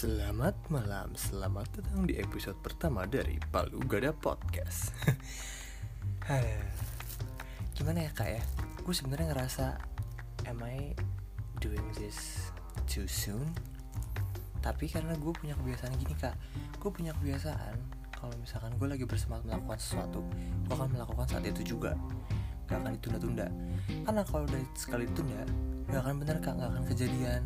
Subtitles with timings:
[0.00, 4.96] Selamat malam, selamat datang di episode pertama dari Palu Gada Podcast.
[7.76, 8.40] Gimana ya kak ya?
[8.80, 9.76] Gue sebenarnya ngerasa,
[10.48, 10.96] am I
[11.60, 12.48] doing this
[12.88, 13.44] too soon?
[14.64, 16.32] Tapi karena gue punya kebiasaan gini kak,
[16.80, 17.76] gue punya kebiasaan
[18.16, 20.24] kalau misalkan gue lagi bersemangat melakukan sesuatu,
[20.64, 21.92] gue akan melakukan saat itu juga,
[22.72, 23.52] gak akan ditunda-tunda.
[24.08, 25.44] Karena kalau udah sekali ditunda,
[25.92, 27.44] gak akan bener kak, gak akan kejadian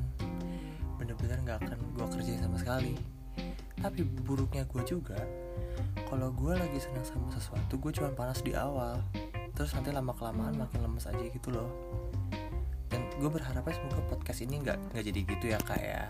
[1.04, 2.96] bener-bener gak akan gue kerjain sama sekali.
[3.76, 5.20] Tapi buruknya gue juga
[6.08, 9.04] kalau gue lagi senang sama sesuatu gue cuma panas di awal.
[9.52, 11.68] Terus nanti lama kelamaan makin lemes aja gitu loh.
[12.88, 16.08] Dan gue berharapnya semoga podcast ini nggak nggak jadi gitu ya kak ya.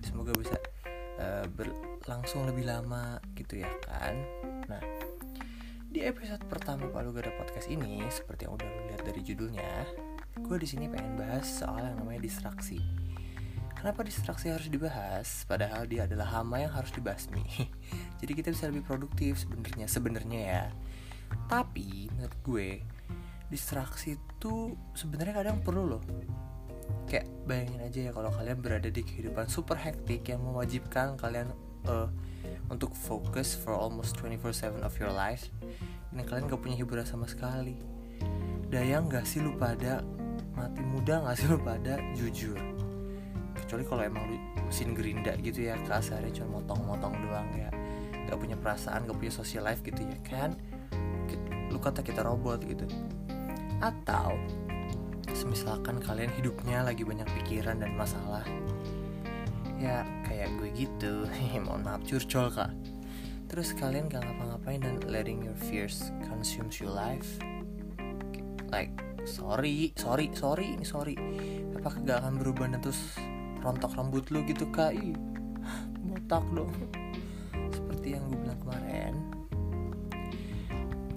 [0.00, 0.56] Semoga bisa
[1.20, 4.16] uh, berlangsung lebih lama gitu ya kan?
[4.64, 4.80] Nah
[5.90, 9.90] di episode pertama Palu Gada Podcast ini seperti yang udah lihat dari judulnya
[10.38, 12.78] gue di sini pengen bahas soal yang namanya distraksi
[13.80, 15.48] Kenapa distraksi harus dibahas?
[15.48, 17.40] Padahal dia adalah hama yang harus dibasmi.
[18.20, 20.64] Jadi kita bisa lebih produktif sebenarnya, sebenarnya ya.
[21.48, 22.68] Tapi menurut gue
[23.48, 26.02] distraksi itu sebenarnya kadang perlu loh.
[27.08, 31.48] Kayak bayangin aja ya kalau kalian berada di kehidupan super hektik yang mewajibkan kalian
[31.88, 32.12] uh,
[32.68, 35.48] untuk fokus for almost 24/7 of your life
[36.12, 37.80] dan kalian gak punya hiburan sama sekali.
[38.68, 40.04] Dayang gak sih lu pada
[40.52, 42.60] mati muda gak sih lu pada jujur?
[43.70, 47.70] Kecuali kalau emang lu mesin gerinda gitu ya kasarnya cuma motong-motong doang ya.
[48.26, 50.58] Gak punya perasaan gak punya social life gitu ya kan.
[51.70, 52.82] Lu kata kita robot gitu.
[53.78, 54.34] Atau
[55.30, 58.42] semisalkan kalian hidupnya lagi banyak pikiran dan masalah.
[59.78, 61.30] Ya kayak gue gitu.
[61.62, 62.74] Mohon maaf curcol kak.
[63.46, 67.38] Terus kalian gak ngapa-ngapain dan letting your fears consume your life?
[68.66, 68.90] Like
[69.22, 71.14] sorry sorry sorry sorry.
[71.78, 72.98] Apakah gak akan berubah dan terus
[73.60, 75.16] rontok rambut lu gitu kak Ih,
[76.04, 76.72] botak dong
[77.70, 79.14] seperti yang gue bilang kemarin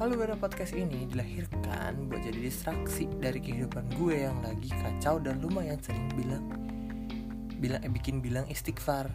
[0.01, 5.37] Lalu pada podcast ini dilahirkan buat jadi distraksi dari kehidupan gue yang lagi kacau dan
[5.39, 6.43] lumayan sering bilang
[7.61, 9.07] bilang eh, bikin bilang istighfar.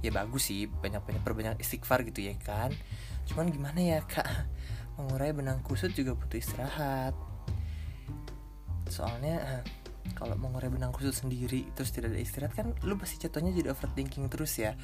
[0.00, 2.72] Ya bagus sih banyak-banyak perbanyak istighfar gitu ya kan.
[3.28, 4.24] Cuman gimana ya kak
[4.96, 7.12] mengurai benang kusut juga butuh istirahat.
[8.88, 9.66] Soalnya
[10.18, 13.70] kalau mau ngore benang kusut sendiri terus tidak ada istirahat kan lu pasti jatuhnya jadi
[13.70, 14.74] overthinking terus ya.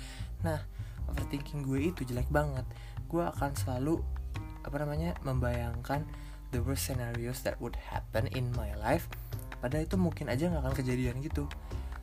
[0.46, 0.62] Nah
[1.10, 2.62] overthinking gue itu jelek banget.
[3.10, 3.98] Gue akan selalu
[4.62, 6.06] apa namanya membayangkan
[6.54, 9.10] the worst scenarios that would happen in my life.
[9.58, 11.50] Padahal itu mungkin aja nggak akan kejadian gitu.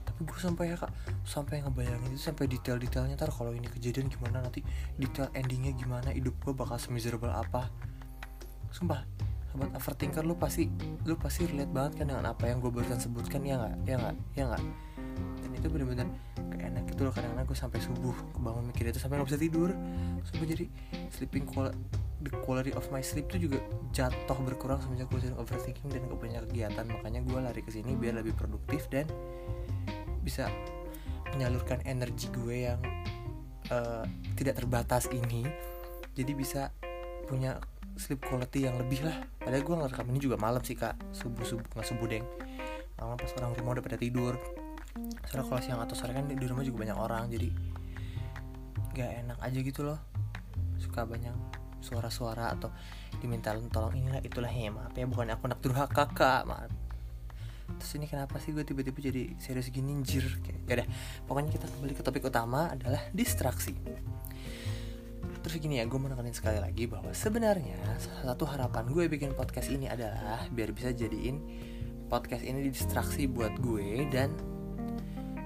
[0.04, 0.92] Tapi gue sampai ya kak
[1.24, 4.60] sampai ngebayangin itu sampai detail-detailnya ntar kalau ini kejadian gimana nanti
[5.00, 7.72] detail endingnya gimana hidup gue bakal semiserable apa.
[8.76, 10.72] Sumpah sobat overthinker lu pasti
[11.04, 13.74] lu pasti relate banget kan dengan apa yang gue barusan sebutkan ya nggak?
[13.84, 14.16] Ya nggak?
[14.40, 14.64] Ya nggak?
[15.44, 16.08] Dan itu benar-benar
[16.56, 19.70] enak gitu loh kadang-kadang gue sampai subuh kebangun mikir itu sampai nggak bisa tidur.
[20.24, 20.66] Subuh jadi
[21.12, 21.76] sleeping quality
[22.22, 23.58] the quality of my sleep tuh juga
[23.92, 26.86] jatuh berkurang semenjak gue sering overthinking dan gak punya kegiatan.
[26.86, 29.10] Makanya gue lari ke sini biar lebih produktif dan
[30.22, 30.48] bisa
[31.34, 32.80] menyalurkan energi gue yang
[33.74, 34.06] uh,
[34.38, 35.50] tidak terbatas ini.
[36.14, 36.70] Jadi bisa
[37.26, 37.58] punya
[38.02, 39.22] sleep quality yang lebih lah.
[39.38, 40.98] Padahal gue ngerekam ini juga malam sih kak.
[41.14, 42.26] Subuh subuh nggak subuh deng.
[42.98, 44.34] Malam pas orang rumah udah pada tidur.
[45.30, 47.50] Soalnya kalau siang atau sore kan di rumah juga banyak orang jadi
[48.98, 50.02] nggak enak aja gitu loh.
[50.82, 51.38] Suka banyak
[51.82, 52.74] suara-suara atau
[53.22, 56.44] diminta tolong inilah itulah ya maaf ya bukan aku nak durhaka kak.
[56.50, 56.74] Maaf
[57.78, 60.88] terus ini kenapa sih gue tiba-tiba jadi serius gini kayak ya udah
[61.26, 63.74] pokoknya kita kembali ke topik utama adalah distraksi
[65.42, 69.74] Terus gini ya, gue menekankan sekali lagi bahwa sebenarnya salah satu harapan gue bikin podcast
[69.74, 71.42] ini adalah biar bisa jadiin
[72.06, 74.30] podcast ini distraksi buat gue dan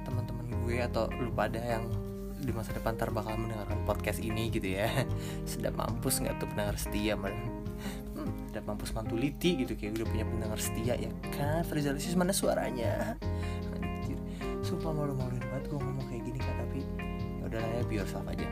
[0.04, 1.88] teman-teman gue atau lu pada yang
[2.36, 4.92] di masa depan ntar bakal mendengarkan podcast ini gitu ya.
[5.52, 7.32] Sudah mampus nggak tuh pendengar setia man
[8.16, 13.20] hmm, sudah mampus mantuliti gitu kayak udah punya pendengar setia ya kan Frizalisis mana suaranya?
[13.76, 14.16] Anjir.
[14.64, 16.80] sumpah malu-maluin banget gue ngomong kayak gini kan tapi
[17.36, 18.48] ya udahlah ya biar yourself aja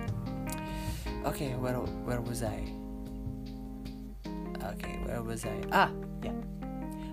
[1.26, 2.64] okay, where where was I?
[4.64, 5.58] Oke, okay, where was I?
[5.72, 5.92] Ah,
[6.24, 6.32] ya.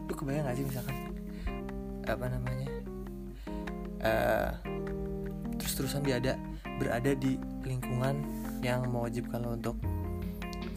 [0.07, 0.97] Lu kebayang gak sih misalkan
[2.07, 2.71] apa namanya?
[4.01, 4.51] Uh,
[5.59, 6.35] terus-terusan dia ada
[6.81, 7.37] berada di
[7.67, 8.25] lingkungan
[8.65, 9.77] yang mewajibkan lo untuk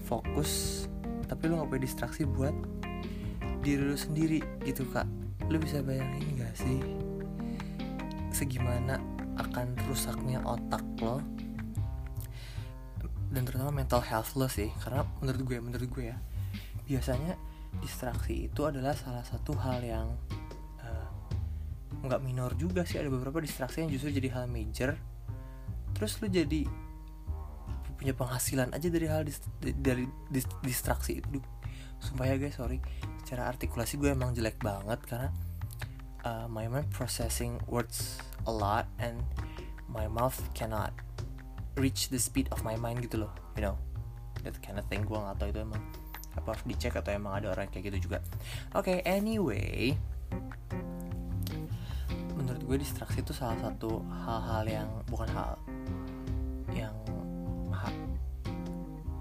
[0.06, 0.86] fokus,
[1.30, 2.54] tapi lu gak punya distraksi buat
[3.64, 5.08] diri lu sendiri gitu kak.
[5.48, 6.80] Lu bisa bayangin gak sih
[8.34, 8.98] segimana
[9.38, 11.22] akan rusaknya otak lo
[13.34, 16.18] dan terutama mental health lo sih karena menurut gue menurut gue ya
[16.86, 17.34] biasanya
[17.82, 20.08] distraksi itu adalah salah satu hal yang
[20.86, 21.10] uh,
[22.06, 23.02] nggak minor juga sih.
[23.02, 24.94] Ada beberapa distraksi yang justru jadi hal major.
[25.98, 26.70] Terus lu jadi
[27.98, 29.42] punya penghasilan aja dari hal dis,
[29.82, 31.42] dari dis, distraksi itu.
[31.98, 32.78] Sumpah ya guys sorry
[33.24, 35.32] secara artikulasi gue emang jelek banget karena
[36.28, 39.16] uh, my mind processing words a lot and
[39.88, 40.92] my mouth cannot
[41.80, 43.78] reach the speed of my mind gitu loh you know.
[44.44, 45.80] That kind of thing gue gak tau itu emang
[46.34, 48.20] apa harus dicek atau emang ada orang kayak gitu juga.
[48.76, 49.96] Oke okay, anyway
[52.34, 55.56] menurut gue distraksi itu salah satu hal-hal yang bukan hal
[56.74, 56.92] yang
[57.72, 57.88] ha,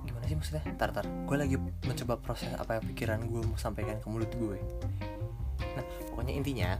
[0.02, 0.64] gimana sih maksudnya?
[0.74, 4.58] Tar tar gue lagi mencoba proses apa yang pikiran gue mau sampaikan ke mulut gue
[5.72, 6.70] nah pokoknya intinya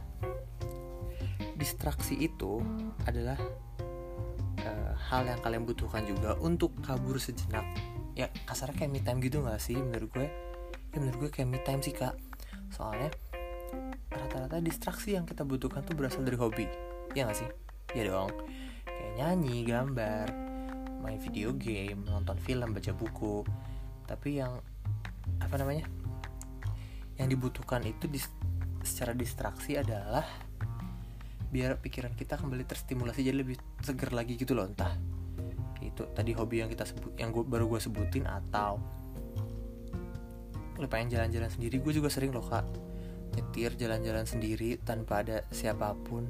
[1.57, 2.59] distraksi itu
[3.07, 3.39] adalah
[5.11, 7.65] hal yang kalian butuhkan juga untuk kabur sejenak.
[8.13, 10.27] Ya kasarnya kayak me time gitu gak sih menurut gue?
[10.93, 12.15] Ya menurut gue kayak me time sih kak.
[12.69, 13.09] Soalnya
[14.13, 16.65] rata-rata distraksi yang kita butuhkan tuh berasal dari hobi.
[17.17, 17.49] Ya gak sih?
[17.97, 18.31] Ya dong.
[18.85, 20.27] Kayak nyanyi gambar
[21.03, 23.43] main video game nonton film baca buku.
[24.07, 24.61] Tapi yang
[25.43, 25.85] apa namanya?
[27.19, 28.25] Yang dibutuhkan itu dis,
[28.81, 30.25] secara distraksi adalah
[31.53, 34.97] biar pikiran kita kembali terstimulasi jadi lebih seger lagi gitu loh entah
[35.83, 38.79] itu tadi hobi yang kita sebut yang gua, baru gue sebutin atau
[40.81, 41.77] lo pengen jalan-jalan sendiri.
[41.77, 42.65] Gue juga sering loh kak
[43.33, 46.25] nyetir jalan-jalan sendiri tanpa ada siapa pun.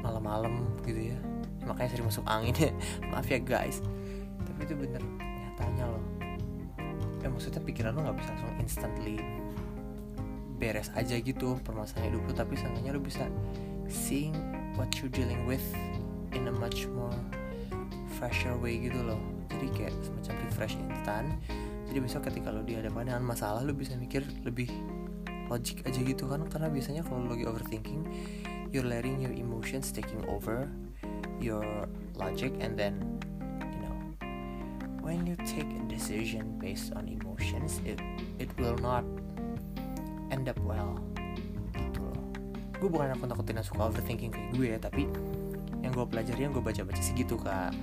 [0.00, 1.18] Malam-malam gitu ya.
[1.68, 2.72] Makanya sering masuk angin ya.
[3.12, 3.84] Maaf ya guys.
[4.48, 6.04] Tapi itu bener nyatanya loh.
[7.20, 9.18] Ya maksudnya pikiran lo nggak bisa langsung instantly
[10.58, 13.30] beres aja gitu permasalahan hidup lo tapi seenggaknya lo bisa
[13.86, 14.34] seeing
[14.74, 15.64] what you dealing with
[16.34, 17.14] in a much more
[18.18, 19.18] fresher way gitu loh.
[19.48, 21.24] Jadi kayak semacam refresh instan.
[21.88, 24.68] Jadi besok ketika lo dihadapkan dengan masalah lo bisa mikir lebih
[25.48, 26.44] logik aja gitu kan.
[26.50, 28.04] Karena biasanya kalau lagi overthinking
[28.68, 30.68] you're letting your emotions taking over
[31.40, 31.64] your
[32.20, 33.00] logic and then
[33.72, 33.96] you know
[35.00, 37.96] when you take a decision based on emotions it
[38.36, 39.04] it will not
[40.38, 40.94] end up well.
[41.74, 42.18] Gitu loh.
[42.78, 45.10] Gue bukan aku takutin yang suka overthinking kayak gue ya tapi
[45.82, 47.74] yang gue pelajari yang gue baca-baca sih gitu kak.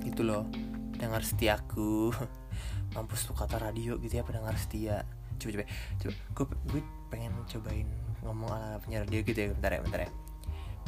[0.00, 0.48] Gitu loh.
[0.96, 2.16] Dengar setiaku
[2.96, 5.04] mampus tuh kata radio gitu ya pendengar setia.
[5.36, 5.64] Coba coba
[6.00, 6.12] coba.
[6.32, 6.80] Gue gue
[7.12, 7.88] pengen cobain
[8.24, 10.10] ngomong ala penyiar radio gitu ya bentar ya bentar ya.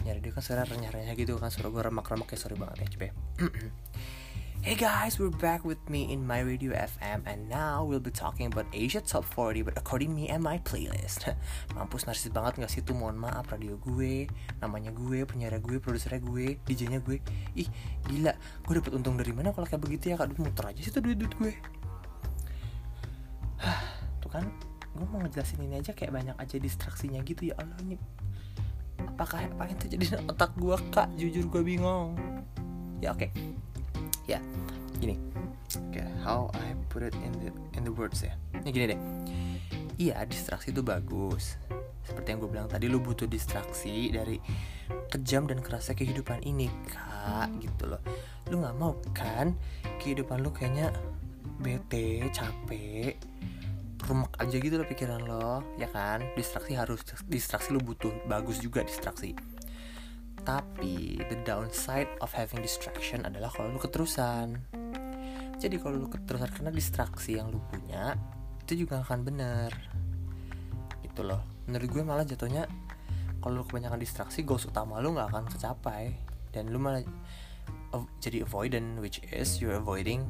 [0.01, 3.05] Penyiar radio kan suara renyah-renyah gitu kan suara gue remak-remak kayak sorry banget ya coba
[3.05, 3.15] ya.
[4.63, 8.47] Hey guys, we're back with me in my radio FM and now we'll be talking
[8.47, 11.27] about Asia Top 40 but according me and my playlist.
[11.75, 14.31] Mampus narsis banget gak sih tuh mohon maaf radio gue,
[14.63, 17.19] namanya gue, penyiar gue, produsernya gue, DJ-nya gue.
[17.59, 17.67] Ih,
[18.07, 20.31] gila, gue dapet untung dari mana kalau kayak begitu ya kak?
[20.39, 21.53] Muter aja sih tuh duit-duit gue.
[24.23, 24.47] tuh kan,
[24.95, 27.99] gue mau ngejelasin ini aja kayak banyak aja distraksinya gitu ya Allah ini
[29.11, 32.15] apakah apa yang terjadi di otak gue kak jujur gue bingung
[33.03, 33.72] ya oke okay
[34.27, 34.39] ya
[34.99, 35.19] gini.
[35.89, 38.37] Okay, how I put it in the in the words ya.
[38.61, 39.01] Ini gini deh.
[39.97, 41.57] Iya distraksi itu bagus.
[42.03, 44.37] Seperti yang gue bilang tadi lu butuh distraksi dari
[45.09, 48.03] kejam dan kerasnya kehidupan ini kak gitu loh.
[48.51, 49.57] Lu nggak mau kan
[50.03, 50.93] kehidupan lu kayaknya
[51.63, 53.17] bete capek
[54.03, 56.27] rumek aja gitu loh pikiran lo ya kan?
[56.35, 59.33] Distraksi harus distraksi lu butuh bagus juga distraksi
[60.43, 64.59] tapi the downside of having distraction adalah kalau lu keterusan.
[65.59, 68.19] Jadi kalau lu keterusan karena distraksi yang lu punya
[68.67, 69.71] itu juga akan bener.
[71.03, 71.43] Gitu loh.
[71.71, 72.67] Menurut gue malah jatuhnya
[73.43, 76.15] kalau lu kebanyakan distraksi goals utama lu nggak akan tercapai
[76.55, 77.03] dan lu malah
[78.23, 80.25] jadi avoidant which is you're avoiding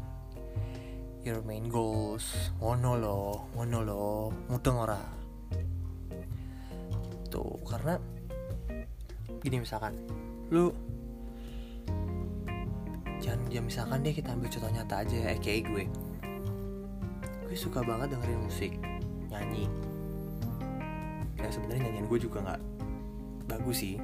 [1.23, 3.21] your main goals ngono lo
[3.54, 4.07] ngono lo
[4.50, 4.99] mudeng ora
[7.31, 7.95] tuh karena
[9.42, 9.99] gini misalkan
[10.54, 10.70] lu
[13.22, 15.84] jangan ya misalkan deh kita ambil contoh nyata aja ya kayak gue.
[17.46, 18.72] Gue suka banget dengerin musik
[19.30, 19.70] nyanyi.
[21.38, 22.61] Ya sebenarnya nyanyian gue juga nggak
[23.46, 23.96] bagus sih.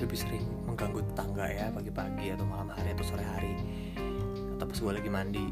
[0.00, 3.54] Lebih sering mengganggu tetangga ya pagi-pagi atau malam hari atau sore hari.
[4.56, 5.46] Atau pas gue lagi mandi.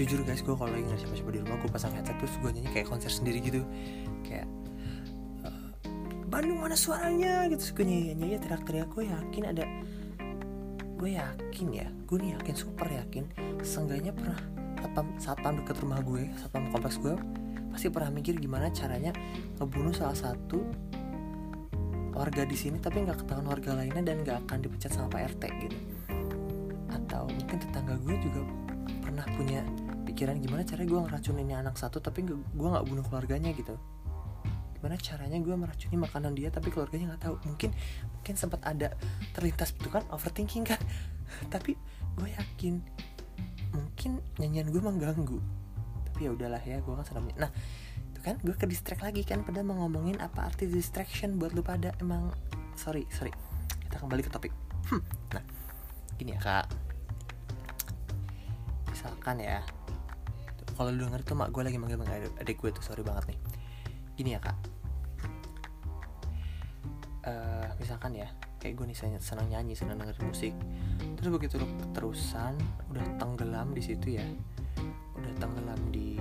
[0.00, 2.72] Jujur guys gue kalau lagi nggak siapa-siapa di rumah gue pasang headset terus gue nyanyi
[2.72, 3.60] kayak konser sendiri gitu.
[4.24, 4.48] Kayak
[6.36, 7.48] Bandung mana suaranya?
[7.48, 7.72] Gitu.
[7.72, 8.92] Suka nyanyi nyanyi teriak-teriak.
[8.92, 9.64] Gue yakin ada
[10.96, 13.28] gue yakin ya gue nih yakin super yakin
[13.60, 14.40] seenggaknya pernah
[14.80, 17.12] satpam satpam dekat rumah gue satpam kompleks gue
[17.68, 19.12] pasti pernah mikir gimana caranya
[19.60, 20.64] ngebunuh salah satu
[22.16, 25.42] warga di sini tapi nggak ketahuan warga lainnya dan nggak akan dipecat sama pak rt
[25.68, 25.76] gitu.
[26.88, 28.40] Atau mungkin tetangga gue juga
[29.04, 29.60] pernah punya
[30.08, 33.76] pikiran gimana caranya gue ngeracunin anak satu tapi gue nggak bunuh keluarganya gitu
[34.86, 37.34] gimana caranya gue meracuni makanan dia tapi keluarganya nggak tahu.
[37.42, 37.74] Mungkin
[38.14, 38.94] mungkin sempat ada
[39.34, 40.78] terlintas itu kan overthinking kan.
[41.52, 41.74] Tapi
[42.14, 42.78] gue yakin
[43.74, 45.42] mungkin nyanyian gue mengganggu.
[46.06, 47.50] Tapi ya udahlah ya gue kan sedang nah
[48.14, 51.66] itu kan gue ke distract lagi kan pada mau ngomongin apa arti distraction buat lu
[51.66, 52.30] pada emang
[52.78, 53.34] sorry sorry.
[53.90, 54.54] Kita kembali ke topik.
[54.86, 55.02] Hmm,
[55.34, 55.42] nah
[56.14, 56.70] gini ya kak.
[58.94, 59.66] Misalkan ya
[60.78, 63.38] kalau lu denger tuh mak gue lagi manggil manggil adik gue tuh sorry banget nih.
[64.14, 64.75] Gini ya kak
[67.76, 68.28] misalkan ya
[68.60, 70.54] kayak gue nih senang nyanyi senang dengerin musik.
[71.20, 72.56] Terus begitu lu keterusan
[72.90, 74.26] udah tenggelam di situ ya.
[75.16, 76.16] Udah tenggelam di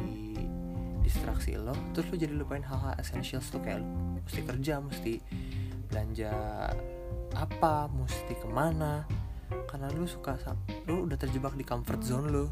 [1.05, 5.13] distraksi lo terus lu jadi lupain hal-hal essentials tuh kayak lu mesti kerja mesti
[5.89, 6.33] belanja
[7.37, 9.05] apa mesti ke mana.
[9.69, 10.35] Karena lu suka
[10.89, 12.45] lu udah terjebak di comfort zone lu.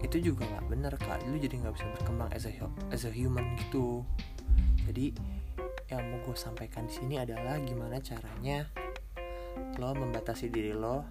[0.00, 1.24] Itu juga nggak bener kak.
[1.28, 2.52] Lu jadi nggak bisa berkembang as a
[2.90, 4.02] as a human gitu.
[4.88, 5.12] Jadi
[5.90, 8.70] yang mau gue sampaikan di sini adalah gimana caranya
[9.82, 11.02] lo membatasi diri lo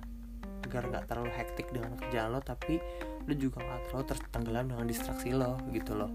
[0.63, 2.79] agar nggak terlalu hektik dengan kerjaan lo tapi
[3.27, 6.11] lo juga nggak terlalu tertenggelam dengan distraksi lo gitu loh.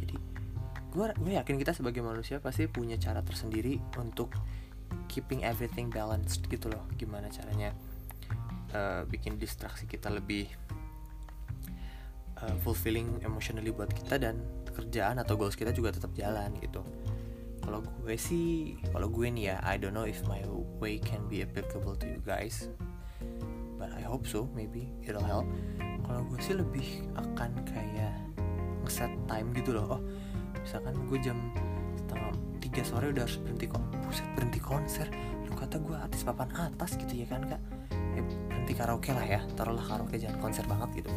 [0.00, 0.16] Jadi
[0.92, 4.32] gue gue yakin kita sebagai manusia pasti punya cara tersendiri untuk
[5.12, 6.88] keeping everything balanced gitu loh.
[6.96, 7.76] Gimana caranya
[8.72, 10.48] uh, bikin distraksi kita lebih
[12.40, 14.40] uh, fulfilling emotionally buat kita dan
[14.72, 16.84] kerjaan atau goals kita juga tetap jalan gitu
[17.66, 20.38] kalau gue sih kalau gue nih ya I don't know if my
[20.78, 22.70] way can be applicable to you guys.
[23.76, 25.50] But I hope so maybe it'll help.
[26.06, 28.14] Kalau gue sih lebih akan kayak
[28.86, 29.98] ngeset time gitu loh.
[29.98, 30.02] Oh
[30.66, 31.38] misalkan gue jam
[31.94, 35.06] setengah tiga sore udah harus berhenti kok buset berhenti konser.
[35.46, 37.62] Lu kata gue artis papan atas gitu ya kan kak?
[38.18, 39.40] Ya, berhenti karaoke lah ya.
[39.54, 41.10] Taruhlah karaoke jangan konser banget gitu.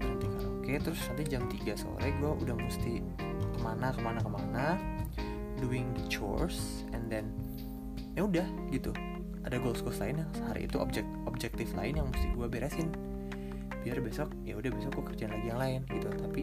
[0.00, 2.92] Berhenti karaoke terus nanti jam 3 sore gue udah mesti
[3.40, 4.64] ke mana ke mana ke mana
[5.60, 7.28] doing the chores and then
[8.16, 8.90] ya udah gitu.
[9.44, 12.88] Ada goals goals lain yang sehari itu objek objektif lain yang mesti gue beresin.
[13.80, 16.08] Biar besok ya udah besok gue kerjaan lagi yang lain gitu.
[16.08, 16.42] Tapi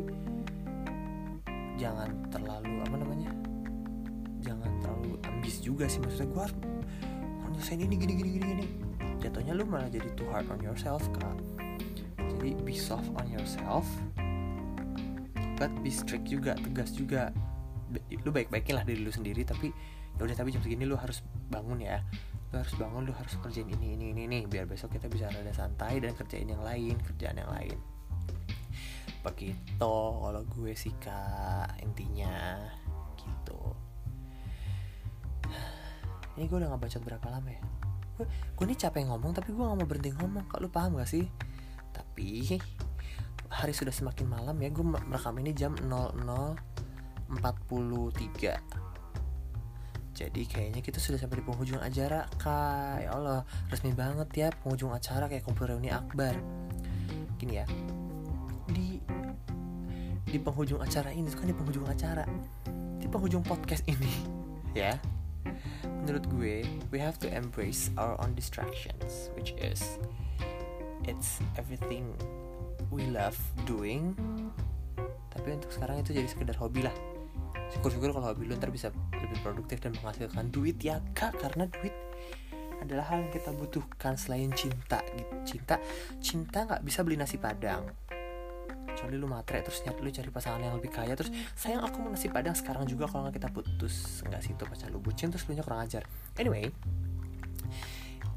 [1.77, 3.29] jangan terlalu apa namanya
[4.41, 6.01] jangan terlalu ambis juga sih.
[6.01, 6.57] Maksudnya gue harus
[7.53, 8.65] nyelesain ini gini gini gini gini.
[9.17, 11.38] Jatuhnya lu malah jadi too hard on yourself kak.
[12.17, 13.86] Jadi be soft on yourself
[15.57, 17.33] but be strict juga tegas juga
[18.23, 19.71] lu baik-baikin lah diri lu sendiri tapi
[20.17, 22.01] ya udah tapi jam segini lu harus bangun ya.
[22.49, 25.53] Lu harus bangun lu harus kerjain ini ini ini nih biar besok kita bisa rada
[25.53, 27.77] santai dan kerjain yang lain kerjaan yang lain.
[29.21, 32.57] Begitu kalau gue sih kak intinya.
[33.19, 33.61] Gitu.
[36.37, 37.61] Ini gue udah baca berapa lama ya?
[38.17, 40.57] Gue, gue ini capek ngomong tapi gue nggak mau berhenti ngomong kak.
[40.63, 41.29] Lu paham gak sih?
[41.93, 42.57] Tapi
[43.47, 46.66] hari sudah semakin malam ya gue merekam ini jam 00
[47.31, 48.88] 43
[50.17, 53.05] jadi kayaknya kita sudah sampai di penghujung acara kak.
[53.05, 56.34] Ya Allah resmi banget ya penghujung acara kayak kumpul reuni akbar.
[57.38, 57.69] Gini ya
[58.74, 59.00] di
[60.27, 62.27] di penghujung acara ini kan di penghujung acara
[63.00, 64.12] di penghujung podcast ini
[64.84, 65.00] ya
[66.03, 69.96] menurut gue we have to embrace our own distractions which is
[71.07, 72.12] it's everything
[72.91, 74.12] we love doing
[75.31, 76.96] tapi untuk sekarang itu jadi sekedar hobi lah
[77.74, 81.36] syukur-syukur kalau hobi lu ntar bisa lebih produktif dan menghasilkan duit ya kak.
[81.39, 81.93] Karena duit
[82.77, 85.33] adalah hal yang kita butuhkan selain cinta gitu.
[85.43, 85.75] Cinta
[86.21, 87.88] cinta nggak bisa beli nasi padang.
[88.88, 91.13] Kecuali lu matre terus nyari lu cari pasangan yang lebih kaya.
[91.13, 94.25] Terus sayang aku mau nasi padang sekarang juga kalau nggak kita putus.
[94.25, 96.05] Nggak sih itu pacar lu bucin terus lu nya kurang ajar.
[96.38, 96.74] Anyway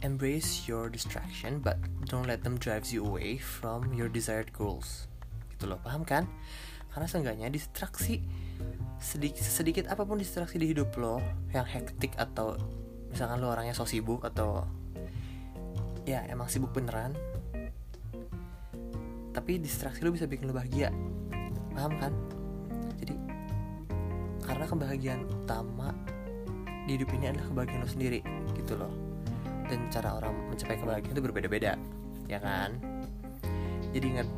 [0.00, 1.76] embrace your distraction but
[2.08, 5.08] don't let them drive you away from your desired goals.
[5.56, 6.24] Gitu loh paham kan?
[6.90, 8.24] Karena seenggaknya distraksi
[9.00, 11.18] sedikit sedikit apa pun distraksi di hidup lo
[11.56, 12.54] yang hektik atau
[13.08, 14.68] misalkan lo orangnya so sibuk atau
[16.04, 17.16] ya emang sibuk beneran
[19.30, 20.90] tapi distraksi lo bisa bikin lo bahagia.
[21.74, 22.12] Paham kan?
[22.98, 23.14] Jadi
[24.42, 25.94] karena kebahagiaan utama
[26.84, 28.20] di hidup ini adalah kebahagiaan lo sendiri
[28.58, 28.90] gitu loh.
[29.70, 31.78] Dan cara orang mencapai kebahagiaan itu berbeda-beda
[32.26, 32.74] ya kan?
[33.94, 34.28] Jadi ingat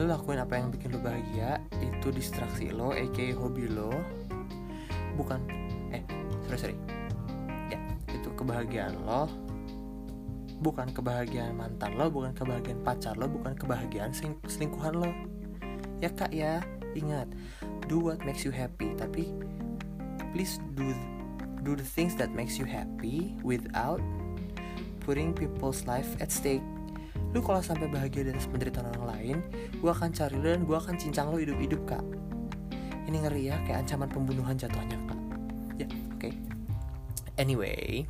[0.00, 3.92] lo lakuin apa yang bikin lo bahagia itu distraksi lo aka hobi lo.
[5.18, 5.40] Bukan
[5.92, 6.02] eh
[6.48, 6.76] sorry sorry.
[7.68, 9.28] Ya itu kebahagiaan lo.
[10.62, 15.10] Bukan kebahagiaan mantan lo bukan kebahagiaan pacar lo bukan kebahagiaan seling selingkuhan lo.
[16.00, 16.64] Ya kak ya
[16.96, 17.28] ingat.
[17.86, 19.28] Do what makes you happy tapi
[20.32, 20.96] please do
[21.62, 24.00] do the things that makes you happy without
[25.04, 26.62] putting people's life at stake
[27.32, 29.36] lu kalau sampai bahagia dari penderitaan orang lain
[29.80, 32.04] gue akan cari lu dan gue akan cincang lu hidup-hidup kak.
[33.08, 35.20] Ini ngeri ya kayak ancaman pembunuhan jatuhnya kak.
[35.80, 36.18] Ya oke.
[36.20, 36.32] Okay.
[37.40, 38.04] anyway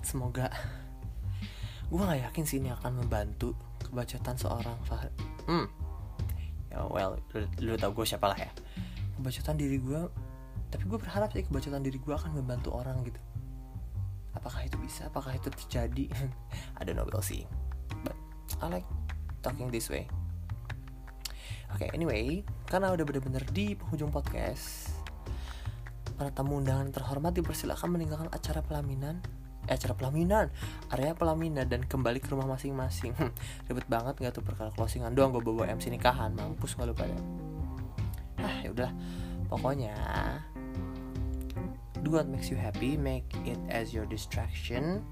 [0.00, 0.48] semoga
[1.92, 3.52] gue gak yakin sih ini akan membantu
[3.84, 5.12] kebacotan seorang Fahri
[5.48, 5.68] hmm.
[6.72, 8.50] Ya well lu, lu tau gue siapa lah ya.
[9.20, 10.00] Kebacotan diri gue
[10.68, 13.20] tapi gue berharap sih kebacotan diri gue akan membantu orang gitu
[14.38, 15.10] apakah itu bisa?
[15.10, 16.06] Apakah itu terjadi?
[16.78, 17.44] I don't know we'll see.
[18.06, 18.14] But
[18.62, 18.88] I like
[19.42, 20.06] talking this way.
[21.74, 24.88] Oke okay, anyway karena udah bener-bener di penghujung podcast
[26.16, 29.20] para tamu undangan terhormat dipersilakan meninggalkan acara pelaminan
[29.68, 30.48] eh, acara pelaminan
[30.90, 33.12] area pelaminan dan kembali ke rumah masing-masing.
[33.14, 33.30] Hmm,
[33.68, 37.18] ribet banget nggak tuh perkara closingan doang gue bawa MC nikahan mampus nggak lu pada.
[38.40, 38.90] Ah ya udah
[39.52, 39.94] pokoknya
[42.08, 45.04] do what makes you happy make it as your distraction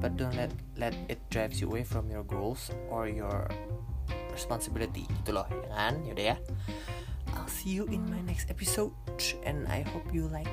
[0.00, 0.50] but don't let
[0.80, 3.44] let it drives you away from your goals or your
[4.32, 6.36] responsibility gitu loh ya kan yaudah ya
[7.36, 8.96] I'll see you in my next episode
[9.44, 10.48] and I hope you like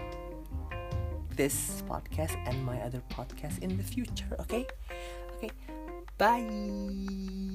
[1.39, 4.35] this podcast and my other podcast in the future.
[4.39, 4.67] Okay?
[5.39, 5.51] Okay.
[6.19, 7.54] Bye.